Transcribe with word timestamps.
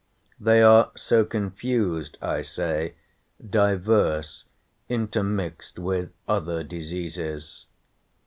They 0.39 0.63
are 0.63 0.89
so 0.95 1.23
confused, 1.23 2.17
I 2.23 2.41
say, 2.41 2.95
diverse, 3.47 4.45
intermixt 4.89 5.77
with 5.77 6.11
other 6.27 6.63
diseases. 6.63 7.67